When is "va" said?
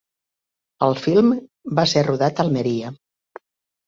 1.79-1.85